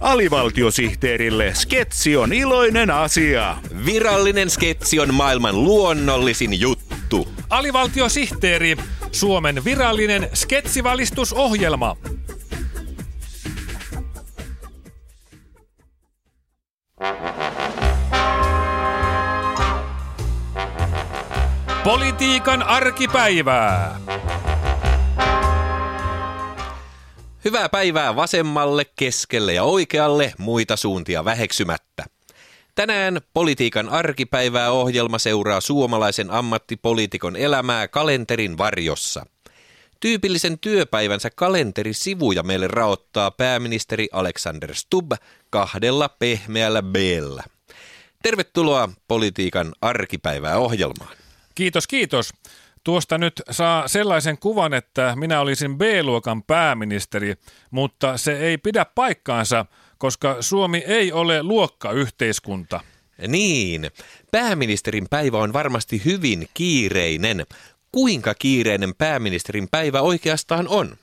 [0.00, 3.56] Alivaltiosihteerille sketsi on iloinen asia.
[3.86, 7.28] Virallinen sketsi on maailman luonnollisin juttu.
[7.50, 8.76] Alivaltiosihteeri,
[9.12, 11.96] Suomen virallinen sketsivalistusohjelma.
[21.84, 24.00] Politiikan arkipäivää.
[27.44, 32.04] Hyvää päivää vasemmalle, keskelle ja oikealle, muita suuntia väheksymättä.
[32.74, 39.26] Tänään politiikan arkipäivää ohjelma seuraa suomalaisen ammattipoliitikon elämää kalenterin varjossa.
[40.00, 45.12] Tyypillisen työpäivänsä kalenterisivuja meille raottaa pääministeri Alexander Stubb
[45.50, 46.96] kahdella pehmeällä b
[48.22, 51.16] Tervetuloa politiikan arkipäivää ohjelmaan.
[51.54, 52.30] Kiitos, kiitos.
[52.84, 57.34] Tuosta nyt saa sellaisen kuvan, että minä olisin B-luokan pääministeri,
[57.70, 59.66] mutta se ei pidä paikkaansa,
[59.98, 62.80] koska Suomi ei ole luokkayhteiskunta.
[63.28, 63.90] Niin,
[64.30, 67.46] pääministerin päivä on varmasti hyvin kiireinen.
[67.92, 70.96] Kuinka kiireinen pääministerin päivä oikeastaan on?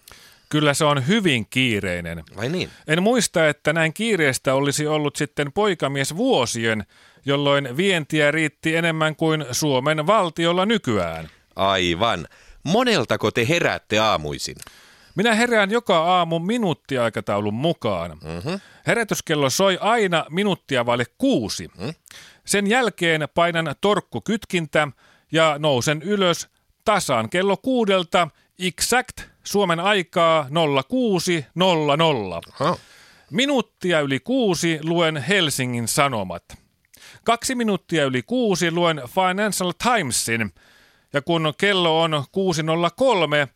[0.50, 2.24] Kyllä se on hyvin kiireinen.
[2.38, 2.70] Vai niin?
[2.88, 6.86] En muista, että näin kiireestä olisi ollut sitten poikamies vuosien,
[7.26, 11.30] jolloin vientiä riitti enemmän kuin Suomen valtiolla nykyään.
[11.58, 12.28] Aivan.
[12.64, 14.56] Moneltako te heräätte aamuisin?
[15.16, 18.12] Minä herään joka aamu minuuttiaikataulun mukaan.
[18.12, 18.60] Mm-hmm.
[18.88, 21.68] Herätyskello soi aina minuuttia vaille kuusi.
[21.68, 21.94] Mm-hmm.
[22.46, 24.88] Sen jälkeen painan torkkukytkintä
[25.32, 26.48] ja nousen ylös
[26.86, 28.28] tasan kello kuudelta
[28.60, 30.48] exact Suomen aikaa
[32.64, 32.78] 06.00.
[33.32, 36.44] Minuuttia yli kuusi luen Helsingin Sanomat.
[37.24, 40.54] Kaksi minuuttia yli kuusi luen Financial Timesin.
[41.14, 42.24] Ja kun kello on
[43.44, 43.48] 6.03,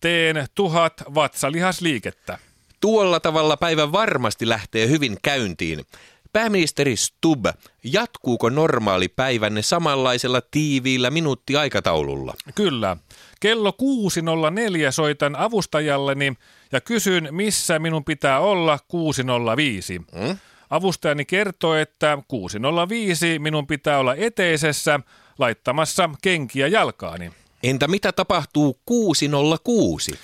[0.00, 2.38] teen tuhat vatsalihasliikettä.
[2.80, 5.86] Tuolla tavalla päivä varmasti lähtee hyvin käyntiin.
[6.32, 7.46] Pääministeri Stubb,
[7.84, 12.34] jatkuuko normaali päivänne samanlaisella tiiviillä minuuttiaikataululla?
[12.54, 12.96] Kyllä.
[13.40, 16.36] Kello 6.04 soitan avustajalleni
[16.72, 20.18] ja kysyn, missä minun pitää olla 6.05.
[20.20, 20.38] Hmm?
[20.70, 25.00] Avustajani kertoo, että 6.05 minun pitää olla eteisessä
[25.38, 27.32] laittamassa kenkiä jalkaani.
[27.62, 30.18] Entä mitä tapahtuu 606?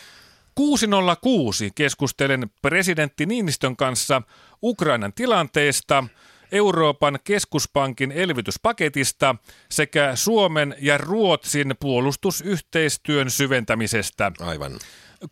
[0.54, 4.22] 606 keskustelen presidentti Niinistön kanssa
[4.62, 6.04] Ukrainan tilanteesta,
[6.52, 9.36] Euroopan keskuspankin elvytyspaketista
[9.70, 14.32] sekä Suomen ja Ruotsin puolustusyhteistyön syventämisestä.
[14.40, 14.72] Aivan.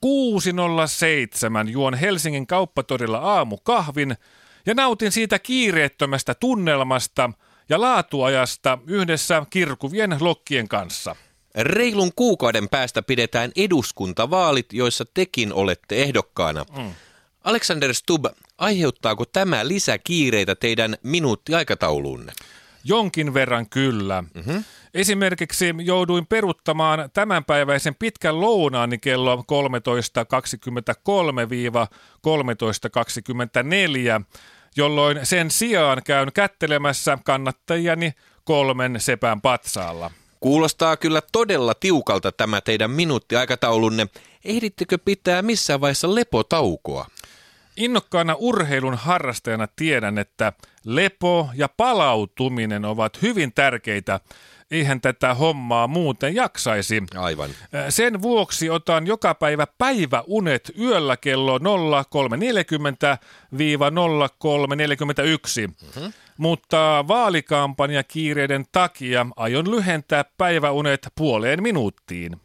[0.00, 4.16] 607 juon Helsingin kauppatorilla aamukahvin
[4.66, 7.30] ja nautin siitä kiireettömästä tunnelmasta
[7.68, 11.16] ja laatuajasta yhdessä kirkuvien lokkien kanssa.
[11.54, 16.64] Reilun kuukauden päästä pidetään eduskuntavaalit, joissa tekin olette ehdokkaana.
[16.76, 16.94] Mm.
[17.44, 18.26] Alexander Stubb,
[18.58, 22.32] aiheuttaako tämä lisäkiireitä teidän minuuttiaikatauluunne?
[22.84, 24.24] Jonkin verran kyllä.
[24.34, 24.64] Mm-hmm.
[24.94, 29.42] Esimerkiksi jouduin peruttamaan tämänpäiväisen pitkän lounaani kello 13.23-13.24,
[34.76, 38.12] jolloin sen sijaan käyn kättelemässä kannattajani
[38.44, 40.10] kolmen sepän patsaalla.
[40.40, 44.06] Kuulostaa kyllä todella tiukalta tämä teidän minuuttiaikataulunne.
[44.44, 47.06] Ehdittekö pitää missään vaiheessa lepotaukoa?
[47.80, 50.52] Innokkaana urheilun harrastajana tiedän, että
[50.84, 54.20] lepo ja palautuminen ovat hyvin tärkeitä.
[54.70, 57.02] Eihän tätä hommaa muuten jaksaisi.
[57.16, 57.50] Aivan.
[57.88, 61.64] Sen vuoksi otan joka päivä päiväunet yöllä kello 03.40-03.41.
[65.66, 66.12] Mm-hmm.
[66.38, 72.40] Mutta vaalikampanja kiireiden takia aion lyhentää päiväunet puoleen minuuttiin.